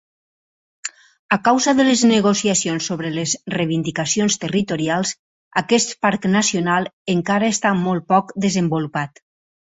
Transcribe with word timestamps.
A 1.35 1.37
causa 1.47 1.73
de 1.79 1.83
les 1.87 1.99
negociacions 2.11 2.87
sobre 2.91 3.11
les 3.17 3.35
reivindicacions 3.55 4.37
territorials, 4.45 5.11
aquest 5.63 5.93
parc 6.07 6.25
nacional 6.37 6.89
encara 7.15 7.51
està 7.57 7.75
molt 7.83 8.09
poc 8.15 8.33
desenvolupat. 8.47 9.23